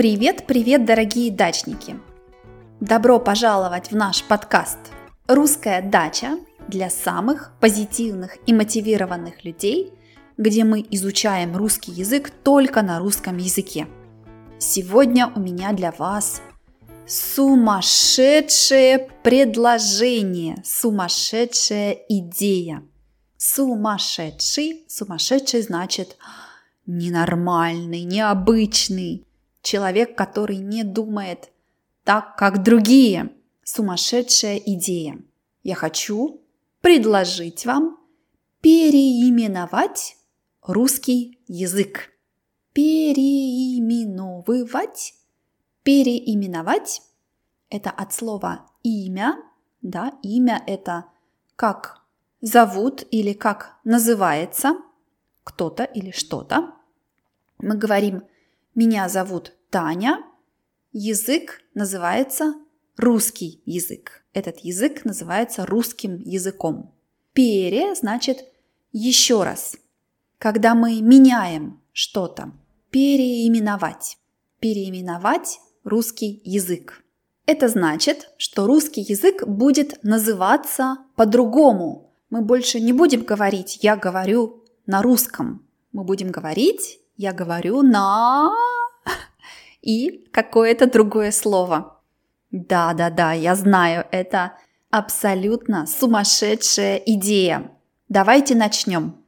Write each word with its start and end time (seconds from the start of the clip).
Привет, 0.00 0.46
привет, 0.46 0.86
дорогие 0.86 1.30
дачники! 1.30 2.00
Добро 2.80 3.20
пожаловать 3.20 3.90
в 3.90 3.94
наш 3.94 4.24
подкаст 4.24 4.78
«Русская 5.28 5.82
дача» 5.82 6.38
для 6.68 6.88
самых 6.88 7.52
позитивных 7.60 8.38
и 8.46 8.54
мотивированных 8.54 9.44
людей, 9.44 9.92
где 10.38 10.64
мы 10.64 10.86
изучаем 10.90 11.54
русский 11.54 11.92
язык 11.92 12.30
только 12.30 12.80
на 12.80 12.98
русском 12.98 13.36
языке. 13.36 13.88
Сегодня 14.58 15.30
у 15.36 15.38
меня 15.38 15.74
для 15.74 15.92
вас 15.92 16.40
сумасшедшее 17.06 19.10
предложение, 19.22 20.62
сумасшедшая 20.64 21.92
идея. 22.08 22.82
Сумасшедший, 23.36 24.82
сумасшедший 24.88 25.60
значит 25.60 26.16
ненормальный, 26.86 28.04
необычный, 28.04 29.26
человек, 29.62 30.16
который 30.16 30.56
не 30.56 30.84
думает 30.84 31.50
так, 32.04 32.36
как 32.36 32.62
другие. 32.62 33.32
Сумасшедшая 33.62 34.56
идея. 34.56 35.20
Я 35.62 35.74
хочу 35.76 36.40
предложить 36.80 37.66
вам 37.66 37.98
переименовать 38.60 40.16
русский 40.62 41.38
язык. 41.46 42.10
Переименовывать. 42.72 45.14
Переименовать– 45.82 47.02
это 47.70 47.90
от 47.90 48.12
слова 48.12 48.66
имя. 48.82 49.36
Да, 49.82 50.14
имя– 50.22 50.62
это 50.66 51.06
как 51.56 52.02
зовут 52.40 53.06
или 53.10 53.32
как 53.32 53.78
называется 53.84 54.76
кто-то 55.44 55.84
или 55.84 56.10
что-то. 56.10 56.74
Мы 57.58 57.76
говорим 57.76 58.24
«меня 58.74 59.08
зовут 59.08 59.52
Таня», 59.70 60.24
язык 60.92 61.62
называется 61.74 62.54
русский 62.96 63.62
язык. 63.64 64.24
Этот 64.32 64.58
язык 64.58 65.04
называется 65.04 65.66
русским 65.66 66.18
языком. 66.18 66.94
Пере 67.32 67.94
значит 67.94 68.44
еще 68.92 69.42
раз. 69.42 69.76
Когда 70.38 70.74
мы 70.74 71.00
меняем 71.00 71.80
что-то, 71.92 72.52
переименовать. 72.90 74.18
Переименовать 74.58 75.60
русский 75.84 76.40
язык. 76.44 77.02
Это 77.46 77.68
значит, 77.68 78.30
что 78.36 78.66
русский 78.66 79.00
язык 79.00 79.46
будет 79.46 80.02
называться 80.04 80.98
по-другому. 81.16 82.12
Мы 82.30 82.42
больше 82.42 82.78
не 82.80 82.92
будем 82.92 83.24
говорить 83.24 83.78
«я 83.82 83.96
говорю 83.96 84.64
на 84.86 85.02
русском». 85.02 85.66
Мы 85.92 86.04
будем 86.04 86.30
говорить 86.30 86.99
«я 87.20 87.34
говорю 87.34 87.82
на 87.82 88.50
и 89.82 90.26
какое-то 90.32 90.90
другое 90.90 91.32
слово. 91.32 92.00
Да-да-да, 92.50 93.32
я 93.32 93.54
знаю, 93.56 94.06
это 94.10 94.54
абсолютно 94.90 95.86
сумасшедшая 95.86 96.96
идея. 96.96 97.72
Давайте 98.08 98.54
начнем. 98.54 99.22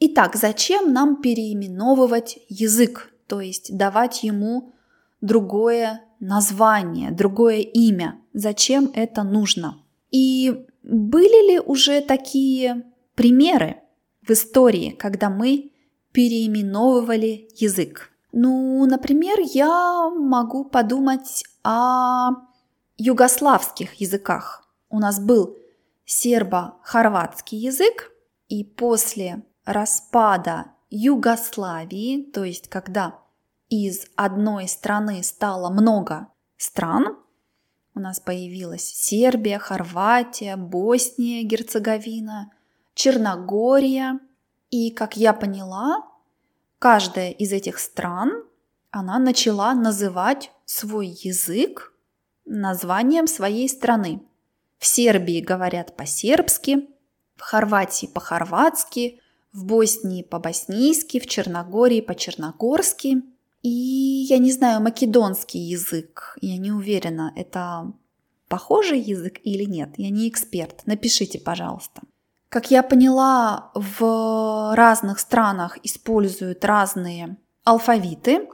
Итак, 0.00 0.34
зачем 0.34 0.94
нам 0.94 1.20
переименовывать 1.20 2.38
язык, 2.48 3.12
то 3.26 3.42
есть 3.42 3.76
давать 3.76 4.22
ему 4.22 4.72
другое 5.20 6.00
название, 6.18 7.10
другое 7.10 7.58
имя? 7.58 8.18
Зачем 8.32 8.90
это 8.94 9.22
нужно? 9.22 9.82
И 10.10 10.64
были 10.82 11.52
ли 11.52 11.60
уже 11.60 12.00
такие 12.00 12.84
примеры 13.18 13.80
в 14.22 14.30
истории, 14.30 14.90
когда 14.90 15.28
мы 15.28 15.72
переименовывали 16.12 17.48
язык. 17.56 18.12
Ну, 18.30 18.86
например, 18.86 19.38
я 19.40 20.08
могу 20.08 20.64
подумать 20.64 21.42
о 21.64 22.30
югославских 22.96 23.94
языках. 23.94 24.68
У 24.88 25.00
нас 25.00 25.18
был 25.18 25.56
сербо-хорватский 26.04 27.58
язык, 27.58 28.12
и 28.46 28.62
после 28.62 29.42
распада 29.64 30.66
Югославии, 30.88 32.22
то 32.22 32.44
есть 32.44 32.68
когда 32.68 33.18
из 33.68 34.06
одной 34.14 34.68
страны 34.68 35.24
стало 35.24 35.70
много 35.70 36.28
стран, 36.56 37.18
у 37.96 38.00
нас 38.00 38.20
появилась 38.20 38.84
Сербия, 38.84 39.58
Хорватия, 39.58 40.56
Босния, 40.56 41.42
Герцеговина, 41.42 42.52
Черногория– 42.98 44.20
и, 44.70 44.90
как 44.90 45.16
я 45.16 45.32
поняла, 45.32 46.06
каждая 46.78 47.30
из 47.30 47.52
этих 47.52 47.78
стран, 47.78 48.44
она 48.90 49.18
начала 49.18 49.74
называть 49.74 50.50
свой 50.64 51.08
язык 51.08 51.94
названием 52.44 53.26
своей 53.26 53.68
страны. 53.68 54.22
В 54.78 54.86
Сербии 54.86 55.40
говорят 55.40 55.96
по-сербски, 55.96 56.88
в 57.36 57.40
Хорватии 57.40 58.06
по-хорватски, 58.06 59.20
в 59.52 59.64
Боснии 59.64 60.22
по-боснийски, 60.22 61.18
в 61.18 61.26
Черногории 61.26 62.00
по-черногорски. 62.00 63.22
И 63.62 63.68
я 63.68 64.38
не 64.38 64.52
знаю, 64.52 64.80
македонский 64.82 65.58
язык, 65.58 66.36
я 66.40 66.58
не 66.58 66.70
уверена, 66.70 67.32
это 67.36 67.92
похожий 68.48 69.00
язык 69.00 69.40
или 69.42 69.64
нет, 69.64 69.94
я 69.96 70.10
не 70.10 70.28
эксперт. 70.28 70.86
Напишите, 70.86 71.40
пожалуйста. 71.40 72.02
Как 72.48 72.70
я 72.70 72.82
поняла, 72.82 73.70
в 73.74 74.74
разных 74.74 75.18
странах 75.18 75.78
используют 75.82 76.64
разные 76.64 77.36
алфавиты. 77.64 78.48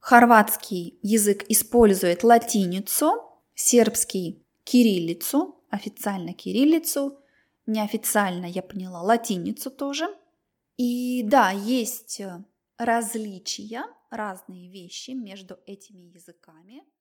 Хорватский 0.00 0.98
язык 1.02 1.44
использует 1.48 2.24
латиницу, 2.24 3.12
сербский– 3.54 4.44
кириллицу, 4.64 5.62
официально 5.70 6.32
кириллицу, 6.32 7.18
неофициально, 7.66 8.46
я 8.46 8.62
поняла, 8.62 9.02
латиницу 9.02 9.70
тоже. 9.70 10.08
И 10.76 11.22
да, 11.24 11.50
есть 11.50 12.20
различия, 12.76 13.84
разные 14.10 14.68
вещи 14.68 15.12
между 15.12 15.58
этими 15.66 16.02
языками– 16.12 16.82